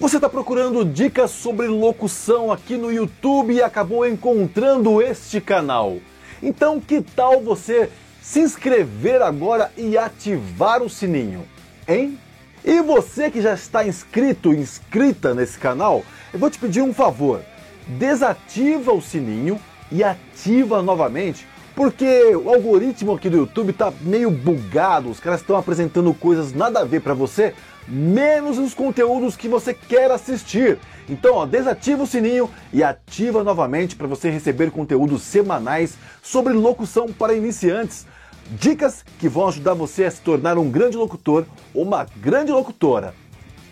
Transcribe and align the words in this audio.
Você 0.00 0.16
está 0.16 0.30
procurando 0.30 0.82
dicas 0.82 1.30
sobre 1.30 1.66
locução 1.66 2.50
aqui 2.50 2.78
no 2.78 2.90
YouTube 2.90 3.52
e 3.52 3.62
acabou 3.62 4.08
encontrando 4.08 5.02
este 5.02 5.42
canal. 5.42 5.98
Então, 6.42 6.80
que 6.80 7.02
tal 7.02 7.42
você 7.42 7.90
se 8.22 8.40
inscrever 8.40 9.20
agora 9.20 9.70
e 9.76 9.98
ativar 9.98 10.82
o 10.82 10.88
sininho, 10.88 11.44
hein? 11.86 12.18
E 12.64 12.80
você 12.80 13.30
que 13.30 13.42
já 13.42 13.52
está 13.52 13.86
inscrito, 13.86 14.54
inscrita 14.54 15.34
nesse 15.34 15.58
canal, 15.58 16.02
eu 16.32 16.38
vou 16.38 16.48
te 16.48 16.58
pedir 16.58 16.80
um 16.80 16.94
favor. 16.94 17.42
Desativa 17.86 18.94
o 18.94 19.02
sininho 19.02 19.60
e 19.92 20.02
ativa 20.02 20.80
novamente, 20.80 21.46
porque 21.76 22.34
o 22.34 22.48
algoritmo 22.48 23.12
aqui 23.12 23.28
do 23.28 23.36
YouTube 23.36 23.68
está 23.68 23.92
meio 24.00 24.30
bugado, 24.30 25.10
os 25.10 25.20
caras 25.20 25.42
estão 25.42 25.56
apresentando 25.56 26.14
coisas 26.14 26.54
nada 26.54 26.80
a 26.80 26.84
ver 26.84 27.02
para 27.02 27.12
você, 27.12 27.54
menos 27.86 28.58
os 28.58 28.74
conteúdos 28.74 29.36
que 29.36 29.48
você 29.48 29.74
quer 29.74 30.10
assistir. 30.10 30.78
Então, 31.08 31.34
ó, 31.34 31.46
desativa 31.46 32.02
o 32.02 32.06
sininho 32.06 32.50
e 32.72 32.82
ativa 32.82 33.42
novamente 33.42 33.96
para 33.96 34.06
você 34.06 34.30
receber 34.30 34.70
conteúdos 34.70 35.22
semanais 35.22 35.96
sobre 36.22 36.52
locução 36.52 37.12
para 37.12 37.34
iniciantes. 37.34 38.06
Dicas 38.50 39.04
que 39.18 39.28
vão 39.28 39.48
ajudar 39.48 39.74
você 39.74 40.04
a 40.04 40.10
se 40.10 40.20
tornar 40.20 40.58
um 40.58 40.70
grande 40.70 40.96
locutor 40.96 41.44
ou 41.74 41.82
uma 41.82 42.06
grande 42.16 42.52
locutora. 42.52 43.14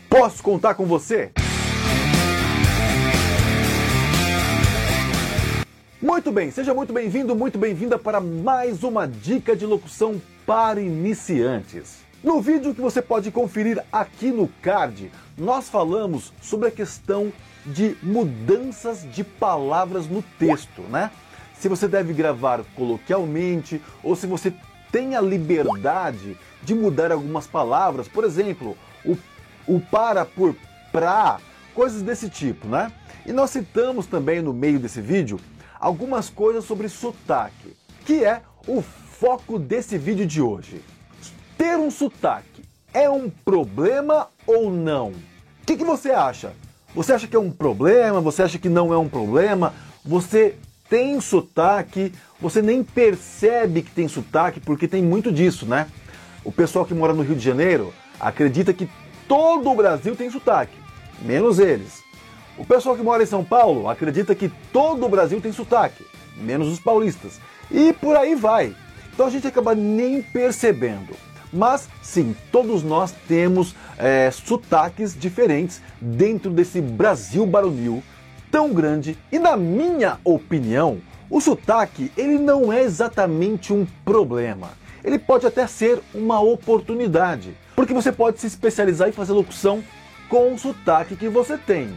Posso 0.08 0.42
contar 0.42 0.74
com 0.74 0.86
você? 0.86 1.30
Muito 6.00 6.30
bem, 6.30 6.50
seja 6.50 6.72
muito 6.72 6.92
bem-vindo, 6.92 7.34
muito 7.34 7.58
bem-vinda 7.58 7.98
para 7.98 8.20
mais 8.20 8.84
uma 8.84 9.06
dica 9.06 9.56
de 9.56 9.66
locução 9.66 10.22
para 10.46 10.80
iniciantes. 10.80 12.07
No 12.22 12.40
vídeo 12.40 12.74
que 12.74 12.80
você 12.80 13.00
pode 13.00 13.30
conferir 13.30 13.80
aqui 13.92 14.32
no 14.32 14.48
card, 14.60 15.08
nós 15.36 15.68
falamos 15.68 16.32
sobre 16.42 16.66
a 16.66 16.70
questão 16.70 17.32
de 17.64 17.96
mudanças 18.02 19.06
de 19.12 19.22
palavras 19.22 20.08
no 20.08 20.20
texto, 20.36 20.82
né? 20.82 21.12
Se 21.60 21.68
você 21.68 21.86
deve 21.86 22.12
gravar 22.12 22.64
coloquialmente 22.74 23.80
ou 24.02 24.16
se 24.16 24.26
você 24.26 24.52
tem 24.90 25.14
a 25.14 25.20
liberdade 25.20 26.36
de 26.60 26.74
mudar 26.74 27.12
algumas 27.12 27.46
palavras, 27.46 28.08
por 28.08 28.24
exemplo, 28.24 28.76
o, 29.04 29.16
o 29.68 29.80
para 29.80 30.24
por 30.24 30.56
pra, 30.90 31.38
coisas 31.72 32.02
desse 32.02 32.28
tipo, 32.28 32.66
né? 32.66 32.90
E 33.26 33.32
nós 33.32 33.50
citamos 33.50 34.06
também 34.06 34.42
no 34.42 34.52
meio 34.52 34.80
desse 34.80 35.00
vídeo 35.00 35.38
algumas 35.78 36.28
coisas 36.28 36.64
sobre 36.64 36.88
sotaque, 36.88 37.76
que 38.04 38.24
é 38.24 38.42
o 38.66 38.82
foco 38.82 39.56
desse 39.56 39.96
vídeo 39.96 40.26
de 40.26 40.42
hoje. 40.42 40.82
Ter 41.58 41.76
um 41.76 41.90
sotaque 41.90 42.62
é 42.94 43.10
um 43.10 43.28
problema 43.28 44.28
ou 44.46 44.70
não? 44.70 45.08
O 45.08 45.66
que, 45.66 45.76
que 45.76 45.84
você 45.84 46.12
acha? 46.12 46.52
Você 46.94 47.12
acha 47.12 47.26
que 47.26 47.34
é 47.34 47.38
um 47.38 47.50
problema? 47.50 48.20
Você 48.20 48.44
acha 48.44 48.60
que 48.60 48.68
não 48.68 48.92
é 48.92 48.96
um 48.96 49.08
problema? 49.08 49.74
Você 50.04 50.54
tem 50.88 51.20
sotaque, 51.20 52.12
você 52.40 52.62
nem 52.62 52.84
percebe 52.84 53.82
que 53.82 53.90
tem 53.90 54.06
sotaque, 54.06 54.60
porque 54.60 54.86
tem 54.86 55.02
muito 55.02 55.32
disso, 55.32 55.66
né? 55.66 55.88
O 56.44 56.52
pessoal 56.52 56.86
que 56.86 56.94
mora 56.94 57.12
no 57.12 57.22
Rio 57.22 57.34
de 57.34 57.44
Janeiro 57.44 57.92
acredita 58.20 58.72
que 58.72 58.88
todo 59.26 59.68
o 59.68 59.74
Brasil 59.74 60.14
tem 60.14 60.30
sotaque, 60.30 60.78
menos 61.20 61.58
eles. 61.58 62.04
O 62.56 62.64
pessoal 62.64 62.94
que 62.96 63.02
mora 63.02 63.24
em 63.24 63.26
São 63.26 63.44
Paulo 63.44 63.90
acredita 63.90 64.32
que 64.32 64.48
todo 64.72 65.04
o 65.04 65.08
Brasil 65.08 65.40
tem 65.40 65.52
sotaque, 65.52 66.06
menos 66.36 66.68
os 66.68 66.78
paulistas. 66.78 67.40
E 67.68 67.92
por 67.92 68.16
aí 68.16 68.36
vai. 68.36 68.74
Então 69.12 69.26
a 69.26 69.30
gente 69.30 69.48
acaba 69.48 69.74
nem 69.74 70.22
percebendo. 70.22 71.27
Mas 71.52 71.88
sim, 72.02 72.36
todos 72.52 72.82
nós 72.82 73.12
temos 73.26 73.74
é, 73.96 74.30
sotaques 74.30 75.18
diferentes 75.18 75.80
dentro 76.00 76.50
desse 76.50 76.80
Brasil 76.80 77.46
baronil 77.46 78.02
tão 78.50 78.72
grande. 78.72 79.16
E 79.30 79.38
na 79.38 79.56
minha 79.56 80.18
opinião, 80.24 80.98
o 81.30 81.40
sotaque 81.40 82.12
ele 82.16 82.38
não 82.38 82.72
é 82.72 82.82
exatamente 82.82 83.72
um 83.72 83.86
problema. 84.04 84.70
Ele 85.04 85.18
pode 85.18 85.46
até 85.46 85.66
ser 85.66 86.00
uma 86.14 86.40
oportunidade, 86.40 87.56
porque 87.74 87.94
você 87.94 88.10
pode 88.10 88.40
se 88.40 88.46
especializar 88.46 89.08
e 89.08 89.12
fazer 89.12 89.32
locução 89.32 89.82
com 90.28 90.52
o 90.52 90.58
sotaque 90.58 91.16
que 91.16 91.28
você 91.28 91.56
tem. 91.56 91.88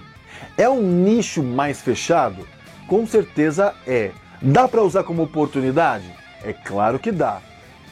É 0.57 0.69
um 0.69 0.81
nicho 0.81 1.44
mais 1.44 1.81
fechado? 1.81 2.47
Com 2.88 3.06
certeza 3.06 3.73
é. 3.85 4.11
Dá 4.41 4.67
para 4.67 4.81
usar 4.81 5.03
como 5.03 5.23
oportunidade? 5.23 6.06
É 6.44 6.53
claro 6.53 7.00
que 7.00 7.11
dá. 7.11 7.41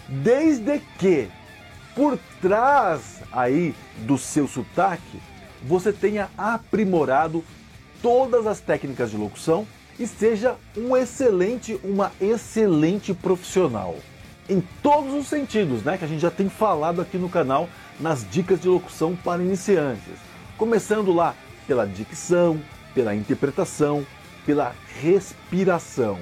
Desde 0.08 0.80
que 0.98 1.28
por 2.00 2.18
trás 2.42 3.22
aí 3.30 3.76
do 3.98 4.18
seu 4.18 4.48
sotaque, 4.48 5.20
você 5.62 5.92
tenha 5.92 6.30
aprimorado 6.38 7.44
todas 8.02 8.48
as 8.48 8.62
técnicas 8.62 9.12
de 9.12 9.18
locução 9.18 9.68
e 10.00 10.08
seja 10.08 10.56
um 10.78 10.96
excelente, 10.96 11.78
uma 11.84 12.14
excelente 12.22 13.14
profissional. 13.14 13.98
Em 14.48 14.64
todos 14.82 15.14
os 15.14 15.28
sentidos, 15.28 15.84
né, 15.84 15.98
que 15.98 16.06
a 16.06 16.08
gente 16.08 16.22
já 16.22 16.32
tem 16.32 16.48
falado 16.48 17.02
aqui 17.02 17.18
no 17.18 17.28
canal 17.28 17.68
nas 18.00 18.26
dicas 18.32 18.62
de 18.62 18.70
locução 18.70 19.14
para 19.14 19.44
iniciantes. 19.44 20.16
Começando 20.58 21.12
lá 21.12 21.36
pela 21.68 21.86
dicção, 21.86 22.62
pela 22.96 23.14
interpretação, 23.14 24.08
pela 24.46 24.74
respiração. 25.02 26.18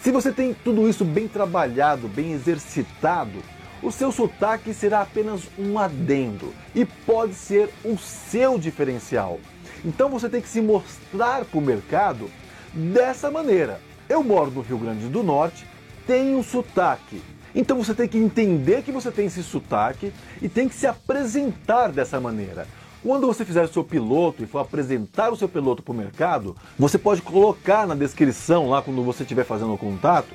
Se 0.00 0.12
você 0.12 0.30
tem 0.30 0.54
tudo 0.54 0.88
isso 0.88 1.04
bem 1.04 1.26
trabalhado, 1.26 2.06
bem 2.06 2.34
exercitado, 2.34 3.42
o 3.82 3.92
seu 3.92 4.10
sotaque 4.10 4.74
será 4.74 5.02
apenas 5.02 5.42
um 5.58 5.78
adendo 5.78 6.52
e 6.74 6.84
pode 6.84 7.34
ser 7.34 7.70
o 7.84 7.96
seu 7.96 8.58
diferencial. 8.58 9.38
Então 9.84 10.08
você 10.08 10.28
tem 10.28 10.40
que 10.40 10.48
se 10.48 10.60
mostrar 10.60 11.44
para 11.44 11.58
o 11.58 11.62
mercado 11.62 12.30
dessa 12.72 13.30
maneira. 13.30 13.80
Eu 14.08 14.22
moro 14.24 14.50
no 14.50 14.60
Rio 14.60 14.78
Grande 14.78 15.06
do 15.06 15.22
Norte, 15.22 15.66
tenho 16.06 16.42
sotaque. 16.42 17.22
Então 17.54 17.78
você 17.82 17.94
tem 17.94 18.08
que 18.08 18.18
entender 18.18 18.82
que 18.82 18.92
você 18.92 19.10
tem 19.10 19.26
esse 19.26 19.42
sotaque 19.42 20.12
e 20.42 20.48
tem 20.48 20.68
que 20.68 20.74
se 20.74 20.86
apresentar 20.86 21.92
dessa 21.92 22.20
maneira. 22.20 22.66
Quando 23.02 23.26
você 23.26 23.44
fizer 23.44 23.62
o 23.62 23.68
seu 23.68 23.84
piloto 23.84 24.42
e 24.42 24.46
for 24.46 24.58
apresentar 24.58 25.30
o 25.30 25.36
seu 25.36 25.48
piloto 25.48 25.82
para 25.82 25.92
o 25.92 25.96
mercado, 25.96 26.56
você 26.76 26.98
pode 26.98 27.22
colocar 27.22 27.86
na 27.86 27.94
descrição, 27.94 28.68
lá 28.68 28.82
quando 28.82 29.04
você 29.04 29.22
estiver 29.22 29.44
fazendo 29.44 29.72
o 29.72 29.78
contato, 29.78 30.34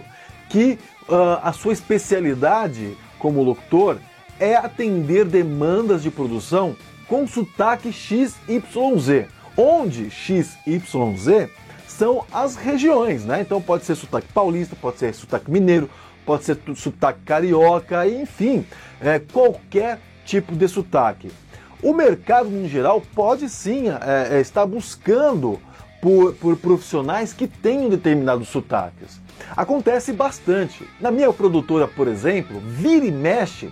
que 0.50 0.80
uh, 1.09 1.40
a 1.42 1.52
sua 1.52 1.74
especialidade 1.74 2.96
como 3.23 3.41
locutor 3.41 4.00
é 4.38 4.53
atender 4.53 5.23
demandas 5.23 6.03
de 6.03 6.11
produção 6.11 6.75
com 7.07 7.25
sotaque 7.25 7.89
XYZ, 7.94 9.28
onde 9.56 10.11
XYZ 10.11 11.50
são 11.88 12.25
as 12.34 12.57
regiões, 12.57 13.23
né? 13.23 13.39
Então 13.39 13.61
pode 13.61 13.85
ser 13.85 13.95
sotaque 13.95 14.28
paulista, 14.34 14.75
pode 14.75 14.97
ser 14.97 15.13
sotaque 15.13 15.50
mineiro, 15.50 15.89
pode 16.25 16.44
ser 16.44 16.59
sotaque 16.75 17.22
carioca, 17.22 18.06
enfim, 18.06 18.66
é, 19.00 19.19
qualquer 19.19 20.01
tipo 20.25 20.53
de 20.53 20.67
sotaque. 20.67 21.31
O 21.81 21.94
mercado, 21.94 22.50
em 22.50 22.67
geral, 22.67 23.01
pode 23.16 23.47
sim 23.47 23.85
é, 23.88 24.35
é, 24.38 24.41
estar 24.41 24.66
buscando 24.66 25.61
por, 26.03 26.34
por 26.34 26.58
profissionais 26.58 27.31
que 27.31 27.47
tenham 27.47 27.88
determinados 27.88 28.50
sotaques. 28.50 29.22
Acontece 29.56 30.12
bastante. 30.12 30.86
Na 31.00 31.09
minha 31.09 31.31
produtora, 31.31 31.88
por 31.88 32.09
exemplo, 32.09 32.59
vira 32.59 33.06
e 33.06 33.12
mexe, 33.12 33.72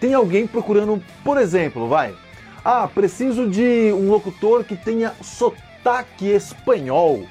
tem 0.00 0.14
alguém 0.14 0.46
procurando, 0.46 1.02
por 1.24 1.38
exemplo, 1.38 1.88
vai. 1.88 2.14
Ah, 2.64 2.86
preciso 2.86 3.50
de 3.50 3.92
um 3.92 4.08
locutor 4.08 4.62
que 4.62 4.76
tenha 4.76 5.12
sotaque 5.20 6.28
espanhol. 6.28 7.24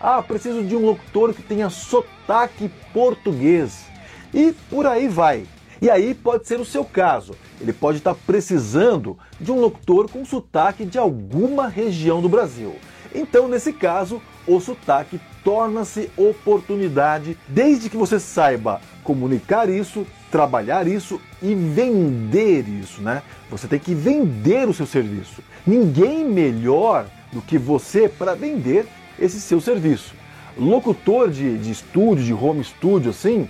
Ah, 0.00 0.22
preciso 0.22 0.62
de 0.62 0.76
um 0.76 0.86
locutor 0.86 1.34
que 1.34 1.42
tenha 1.42 1.68
sotaque 1.68 2.70
português. 2.94 3.86
E 4.32 4.52
por 4.70 4.86
aí 4.86 5.08
vai. 5.08 5.46
E 5.82 5.90
aí 5.90 6.14
pode 6.14 6.46
ser 6.46 6.60
o 6.60 6.64
seu 6.64 6.84
caso. 6.84 7.34
Ele 7.60 7.72
pode 7.72 7.98
estar 7.98 8.14
precisando 8.14 9.18
de 9.40 9.50
um 9.50 9.60
locutor 9.60 10.08
com 10.08 10.24
sotaque 10.24 10.84
de 10.84 10.96
alguma 10.96 11.66
região 11.66 12.22
do 12.22 12.28
Brasil. 12.28 12.76
Então, 13.16 13.48
nesse 13.48 13.72
caso, 13.72 14.20
o 14.46 14.60
sotaque 14.60 15.18
torna-se 15.42 16.10
oportunidade 16.16 17.36
desde 17.48 17.88
que 17.88 17.96
você 17.96 18.20
saiba 18.20 18.80
comunicar 19.02 19.70
isso, 19.70 20.06
trabalhar 20.30 20.86
isso 20.86 21.18
e 21.42 21.54
vender 21.54 22.68
isso, 22.68 23.00
né? 23.00 23.22
Você 23.50 23.66
tem 23.66 23.78
que 23.78 23.94
vender 23.94 24.68
o 24.68 24.74
seu 24.74 24.84
serviço. 24.84 25.42
Ninguém 25.66 26.26
melhor 26.26 27.06
do 27.32 27.40
que 27.40 27.56
você 27.56 28.06
para 28.06 28.34
vender 28.34 28.86
esse 29.18 29.40
seu 29.40 29.62
serviço. 29.62 30.14
Locutor 30.58 31.30
de, 31.30 31.56
de 31.56 31.70
estúdio, 31.70 32.24
de 32.24 32.34
home 32.34 32.62
studio, 32.62 33.10
assim, 33.10 33.48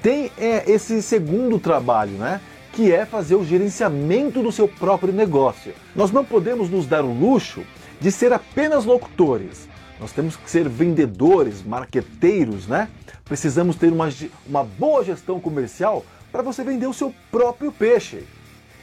tem 0.00 0.30
é, 0.38 0.70
esse 0.70 1.02
segundo 1.02 1.58
trabalho, 1.58 2.12
né? 2.12 2.40
Que 2.72 2.92
é 2.92 3.04
fazer 3.04 3.34
o 3.34 3.44
gerenciamento 3.44 4.40
do 4.40 4.52
seu 4.52 4.68
próprio 4.68 5.12
negócio. 5.12 5.72
Nós 5.96 6.12
não 6.12 6.24
podemos 6.24 6.70
nos 6.70 6.86
dar 6.86 7.04
o 7.04 7.12
luxo 7.12 7.62
de 8.00 8.10
ser 8.10 8.32
apenas 8.32 8.84
locutores. 8.84 9.68
Nós 10.00 10.12
temos 10.12 10.34
que 10.34 10.50
ser 10.50 10.68
vendedores, 10.68 11.62
marqueteiros, 11.62 12.66
né? 12.66 12.88
Precisamos 13.24 13.76
ter 13.76 13.92
uma, 13.92 14.08
uma 14.46 14.64
boa 14.64 15.04
gestão 15.04 15.38
comercial 15.38 16.04
para 16.32 16.42
você 16.42 16.64
vender 16.64 16.86
o 16.86 16.94
seu 16.94 17.14
próprio 17.30 17.70
peixe. 17.70 18.24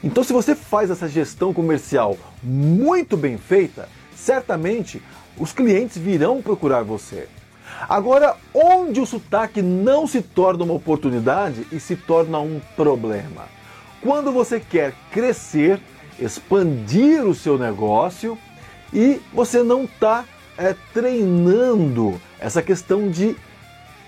Então, 0.04 0.24
se 0.24 0.32
você 0.32 0.54
faz 0.54 0.92
essa 0.92 1.08
gestão 1.08 1.52
comercial 1.54 2.16
muito 2.44 3.18
bem 3.18 3.38
feita, 3.38 3.90
certamente 4.16 5.02
os 5.38 5.52
clientes 5.52 5.98
virão 5.98 6.42
procurar 6.42 6.84
você. 6.84 7.28
Agora, 7.90 8.36
onde 8.54 9.00
o 9.00 9.06
sotaque 9.06 9.62
não 9.62 10.08
se 10.08 10.22
torna 10.22 10.64
uma 10.64 10.74
oportunidade 10.74 11.66
e 11.72 11.80
se 11.80 11.96
torna 11.96 12.40
um 12.40 12.62
problema? 12.76 13.46
Quando 14.02 14.32
você 14.32 14.60
quer 14.60 14.94
crescer, 15.12 15.82
expandir 16.20 17.26
o 17.26 17.36
seu 17.36 17.58
negócio 17.58 18.38
e 18.94 19.22
você 19.34 19.64
não 19.64 19.84
está 19.84 20.26
é, 20.58 20.76
treinando 20.94 22.20
essa 22.40 22.62
questão 22.62 23.10
de 23.10 23.36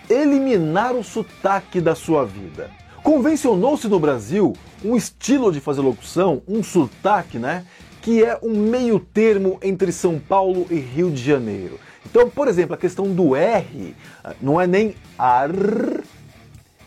eliminar 0.09 0.93
o 0.93 1.03
sotaque 1.03 1.79
da 1.79 1.93
sua 1.93 2.25
vida. 2.25 2.71
Convencionou-se 3.03 3.87
no 3.87 3.99
Brasil 3.99 4.55
um 4.83 4.95
estilo 4.95 5.51
de 5.51 5.59
fazer 5.59 5.81
locução, 5.81 6.41
um 6.47 6.63
sotaque, 6.63 7.37
né? 7.37 7.65
Que 8.01 8.23
é 8.23 8.37
um 8.41 8.55
meio 8.55 8.99
termo 8.99 9.59
entre 9.61 9.91
São 9.91 10.19
Paulo 10.19 10.65
e 10.69 10.75
Rio 10.75 11.11
de 11.11 11.21
Janeiro. 11.21 11.79
Então, 12.05 12.29
por 12.29 12.47
exemplo, 12.47 12.73
a 12.73 12.77
questão 12.77 13.13
do 13.13 13.35
R 13.35 13.95
não 14.41 14.59
é 14.59 14.65
nem 14.65 14.95
ar, 15.17 15.49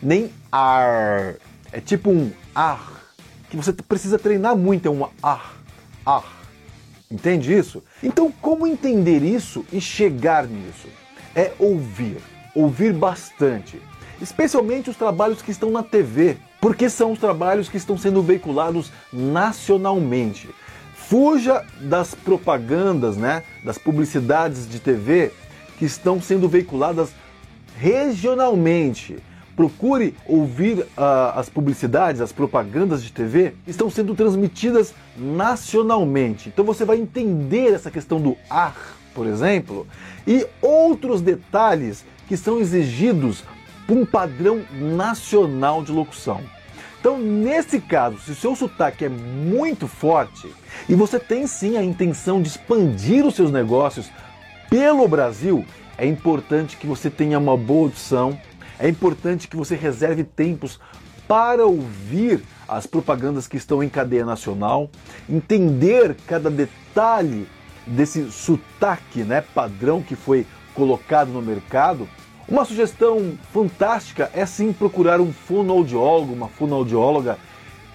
nem 0.01 0.31
ar. 0.51 1.35
É 1.71 1.79
tipo 1.79 2.09
um 2.09 2.31
ar, 2.53 3.01
que 3.49 3.55
você 3.55 3.71
precisa 3.71 4.19
treinar 4.19 4.55
muito, 4.55 4.87
é 4.87 4.91
um 4.91 5.07
ar, 5.21 5.55
ar. 6.05 6.42
Entende 7.13 7.53
isso? 7.53 7.83
Então, 8.01 8.33
como 8.41 8.65
entender 8.65 9.21
isso 9.21 9.63
e 9.71 9.79
chegar 9.79 10.47
nisso? 10.47 10.87
É 11.35 11.51
ouvir, 11.59 12.17
ouvir 12.55 12.91
bastante, 12.91 13.79
especialmente 14.19 14.89
os 14.89 14.97
trabalhos 14.97 15.39
que 15.39 15.51
estão 15.51 15.69
na 15.69 15.83
TV, 15.83 16.37
porque 16.59 16.89
são 16.89 17.11
os 17.11 17.19
trabalhos 17.19 17.69
que 17.69 17.77
estão 17.77 17.99
sendo 17.99 18.23
veiculados 18.23 18.91
nacionalmente. 19.11 20.49
Fuja 20.95 21.63
das 21.81 22.15
propagandas, 22.15 23.15
né, 23.15 23.43
das 23.63 23.77
publicidades 23.77 24.67
de 24.67 24.79
TV 24.79 25.31
que 25.77 25.85
estão 25.85 26.19
sendo 26.19 26.49
veiculadas 26.49 27.11
regionalmente. 27.77 29.17
Procure 29.55 30.15
ouvir 30.25 30.79
uh, 30.79 31.35
as 31.35 31.49
publicidades, 31.49 32.21
as 32.21 32.31
propagandas 32.31 33.03
de 33.03 33.11
TV 33.11 33.53
estão 33.67 33.89
sendo 33.89 34.15
transmitidas 34.15 34.93
nacionalmente. 35.15 36.49
Então 36.49 36.65
você 36.65 36.83
vai 36.83 36.97
entender 36.97 37.73
essa 37.73 37.91
questão 37.91 38.19
do 38.19 38.35
ar, 38.49 38.75
por 39.13 39.27
exemplo, 39.27 39.87
e 40.25 40.45
outros 40.61 41.21
detalhes 41.21 42.03
que 42.27 42.35
são 42.35 42.59
exigidos 42.59 43.43
por 43.85 43.97
um 43.97 44.05
padrão 44.05 44.61
nacional 44.71 45.83
de 45.83 45.91
locução. 45.91 46.41
Então, 46.99 47.19
nesse 47.19 47.81
caso, 47.81 48.17
se 48.19 48.31
o 48.31 48.35
seu 48.35 48.55
sotaque 48.55 49.03
é 49.03 49.09
muito 49.09 49.89
forte 49.89 50.49
e 50.87 50.95
você 50.95 51.19
tem 51.19 51.45
sim 51.45 51.77
a 51.77 51.83
intenção 51.83 52.41
de 52.41 52.47
expandir 52.47 53.25
os 53.25 53.35
seus 53.35 53.51
negócios 53.51 54.09
pelo 54.69 55.05
Brasil, 55.05 55.65
é 55.97 56.07
importante 56.07 56.77
que 56.77 56.87
você 56.87 57.09
tenha 57.09 57.37
uma 57.37 57.57
boa 57.57 57.87
audição, 57.87 58.39
é 58.83 58.89
importante 58.89 59.47
que 59.47 59.55
você 59.55 59.75
reserve 59.75 60.23
tempos 60.23 60.79
para 61.27 61.65
ouvir 61.65 62.43
as 62.67 62.85
propagandas 62.85 63.47
que 63.47 63.57
estão 63.57 63.81
em 63.81 63.89
cadeia 63.89 64.25
nacional, 64.25 64.89
entender 65.29 66.15
cada 66.27 66.51
detalhe 66.51 67.47
desse 67.87 68.29
sotaque 68.29 69.23
né, 69.23 69.41
padrão 69.41 70.01
que 70.01 70.15
foi 70.15 70.45
colocado 70.75 71.29
no 71.29 71.41
mercado 71.41 72.07
uma 72.47 72.65
sugestão 72.65 73.37
fantástica 73.53 74.29
é 74.33 74.45
sim 74.45 74.73
procurar 74.73 75.21
um 75.21 75.31
fonoaudiólogo, 75.31 76.33
uma 76.33 76.49
fonoaudióloga. 76.49 77.37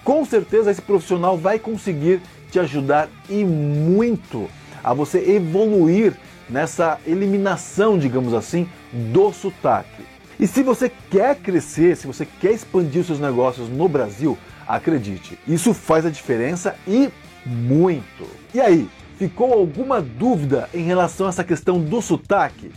Com 0.03 0.25
certeza 0.25 0.71
esse 0.71 0.81
profissional 0.81 1.37
vai 1.37 1.59
conseguir 1.59 2.19
te 2.49 2.59
ajudar 2.59 3.09
e 3.29 3.45
muito 3.45 4.49
a 4.83 4.91
você 4.93 5.19
evoluir 5.33 6.17
nessa 6.49 6.99
eliminação, 7.05 7.99
digamos 7.99 8.33
assim, 8.33 8.67
do 8.91 9.31
sotaque. 9.31 10.03
E 10.39 10.47
se 10.47 10.63
você 10.63 10.89
quer 11.11 11.35
crescer, 11.35 11.97
se 11.97 12.07
você 12.07 12.25
quer 12.25 12.53
expandir 12.53 13.01
os 13.01 13.07
seus 13.07 13.19
negócios 13.19 13.67
no 13.67 13.89
Brasil, 13.89 14.37
acredite, 14.65 15.37
isso 15.45 15.73
faz 15.73 16.05
a 16.05 16.09
diferença 16.09 16.77
e 16.87 17.09
muito. 17.45 18.25
E 18.53 18.61
aí, 18.61 18.89
ficou 19.17 19.51
alguma 19.51 20.01
dúvida 20.01 20.69
em 20.73 20.83
relação 20.83 21.25
a 21.25 21.29
essa 21.29 21.43
questão 21.43 21.81
do 21.81 22.01
sotaque? 22.01 22.71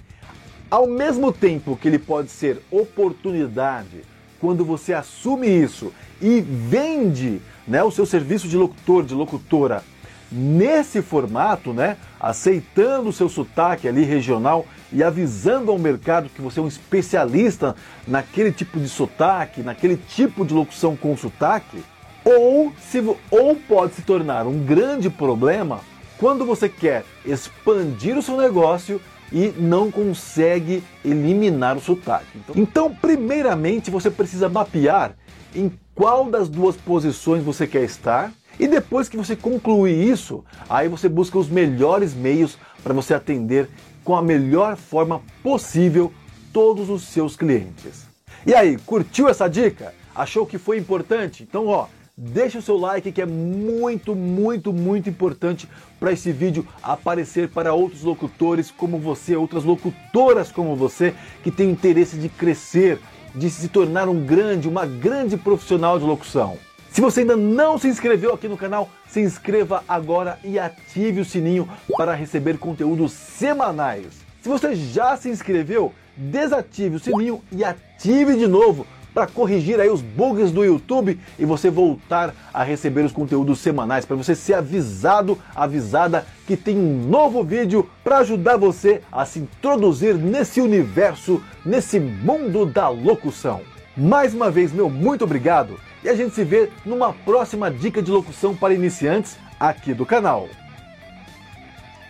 Ao 0.68 0.88
mesmo 0.88 1.30
tempo 1.30 1.76
que 1.76 1.86
ele 1.86 2.00
pode 2.00 2.32
ser 2.32 2.60
oportunidade, 2.68 4.02
quando 4.40 4.64
você 4.64 4.92
assume 4.92 5.46
isso 5.46 5.92
e 6.20 6.40
vende 6.40 7.40
né, 7.68 7.80
o 7.84 7.92
seu 7.92 8.04
serviço 8.04 8.48
de 8.48 8.56
locutor, 8.56 9.04
de 9.04 9.14
locutora, 9.14 9.84
nesse 10.32 11.02
formato, 11.02 11.72
né, 11.72 11.96
aceitando 12.18 13.10
o 13.10 13.12
seu 13.12 13.28
sotaque 13.28 13.86
ali 13.86 14.02
regional 14.02 14.66
e 14.90 15.02
avisando 15.02 15.70
ao 15.70 15.78
mercado 15.78 16.30
que 16.30 16.40
você 16.40 16.58
é 16.58 16.62
um 16.62 16.68
especialista 16.68 17.76
naquele 18.08 18.50
tipo 18.50 18.80
de 18.80 18.88
sotaque, 18.88 19.62
naquele 19.62 19.96
tipo 19.96 20.44
de 20.44 20.54
locução 20.54 20.96
com 20.96 21.16
sotaque, 21.16 21.84
ou, 22.24 22.72
se, 22.80 23.00
ou 23.30 23.56
pode 23.56 23.94
se 23.94 24.02
tornar 24.02 24.46
um 24.46 24.64
grande 24.64 25.10
problema 25.10 25.80
quando 26.18 26.44
você 26.44 26.68
quer 26.68 27.04
expandir 27.26 28.16
o 28.16 28.22
seu 28.22 28.36
negócio 28.36 29.00
e 29.32 29.52
não 29.58 29.90
consegue 29.90 30.84
eliminar 31.04 31.76
o 31.76 31.80
sotaque. 31.80 32.26
Então, 32.36 32.54
então, 32.56 32.94
primeiramente, 32.94 33.90
você 33.90 34.10
precisa 34.10 34.48
mapear 34.48 35.16
em 35.54 35.72
qual 35.94 36.30
das 36.30 36.48
duas 36.48 36.76
posições 36.76 37.42
você 37.42 37.66
quer 37.66 37.82
estar. 37.82 38.32
E 38.58 38.68
depois 38.68 39.08
que 39.08 39.16
você 39.16 39.34
concluir 39.34 40.08
isso, 40.08 40.44
aí 40.68 40.88
você 40.88 41.08
busca 41.08 41.38
os 41.38 41.48
melhores 41.48 42.14
meios 42.14 42.58
para 42.82 42.94
você 42.94 43.14
atender 43.14 43.68
com 44.04 44.16
a 44.16 44.22
melhor 44.22 44.76
forma 44.76 45.22
possível 45.42 46.12
todos 46.52 46.90
os 46.90 47.04
seus 47.04 47.36
clientes. 47.36 48.06
E 48.46 48.54
aí, 48.54 48.76
curtiu 48.78 49.28
essa 49.28 49.48
dica? 49.48 49.94
Achou 50.14 50.44
que 50.44 50.58
foi 50.58 50.76
importante? 50.76 51.42
Então, 51.42 51.66
ó, 51.66 51.86
Deixe 52.14 52.58
o 52.58 52.62
seu 52.62 52.76
like 52.76 53.10
que 53.10 53.22
é 53.22 53.26
muito, 53.26 54.14
muito, 54.14 54.70
muito 54.70 55.08
importante 55.08 55.66
para 55.98 56.12
esse 56.12 56.30
vídeo 56.30 56.66
aparecer 56.82 57.48
para 57.48 57.72
outros 57.72 58.02
locutores 58.02 58.70
como 58.70 58.98
você, 58.98 59.34
outras 59.34 59.64
locutoras 59.64 60.52
como 60.52 60.76
você 60.76 61.14
que 61.42 61.50
tem 61.50 61.70
interesse 61.70 62.18
de 62.18 62.28
crescer, 62.28 63.00
de 63.34 63.48
se 63.48 63.66
tornar 63.68 64.10
um 64.10 64.26
grande, 64.26 64.68
uma 64.68 64.84
grande 64.84 65.38
profissional 65.38 65.98
de 65.98 66.04
locução. 66.04 66.58
Se 66.92 67.00
você 67.00 67.20
ainda 67.20 67.38
não 67.38 67.78
se 67.78 67.88
inscreveu 67.88 68.34
aqui 68.34 68.46
no 68.46 68.56
canal, 68.58 68.90
se 69.08 69.18
inscreva 69.18 69.82
agora 69.88 70.38
e 70.44 70.58
ative 70.58 71.22
o 71.22 71.24
sininho 71.24 71.66
para 71.96 72.14
receber 72.14 72.58
conteúdos 72.58 73.12
semanais. 73.12 74.08
Se 74.42 74.48
você 74.50 74.74
já 74.74 75.16
se 75.16 75.30
inscreveu, 75.30 75.94
desative 76.14 76.96
o 76.96 77.00
sininho 77.00 77.40
e 77.50 77.64
ative 77.64 78.36
de 78.36 78.46
novo 78.46 78.86
para 79.14 79.26
corrigir 79.26 79.80
aí 79.80 79.88
os 79.88 80.02
bugs 80.02 80.52
do 80.52 80.62
YouTube 80.62 81.18
e 81.38 81.46
você 81.46 81.70
voltar 81.70 82.34
a 82.52 82.62
receber 82.62 83.06
os 83.06 83.12
conteúdos 83.12 83.60
semanais, 83.60 84.04
para 84.04 84.16
você 84.16 84.34
ser 84.34 84.52
avisado, 84.52 85.38
avisada 85.56 86.26
que 86.46 86.58
tem 86.58 86.76
um 86.76 87.08
novo 87.08 87.42
vídeo 87.42 87.88
para 88.04 88.18
ajudar 88.18 88.58
você 88.58 89.00
a 89.10 89.24
se 89.24 89.38
introduzir 89.38 90.14
nesse 90.14 90.60
universo, 90.60 91.42
nesse 91.64 91.98
mundo 91.98 92.66
da 92.66 92.90
locução. 92.90 93.62
Mais 93.96 94.34
uma 94.34 94.50
vez, 94.50 94.70
meu 94.72 94.90
muito 94.90 95.24
obrigado 95.24 95.78
e 96.04 96.08
a 96.08 96.14
gente 96.14 96.34
se 96.34 96.44
vê 96.44 96.70
numa 96.84 97.12
próxima 97.12 97.70
dica 97.70 98.02
de 98.02 98.10
locução 98.10 98.54
para 98.54 98.74
iniciantes 98.74 99.38
aqui 99.58 99.94
do 99.94 100.04
canal. 100.04 100.48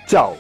Tchau! 0.07 0.37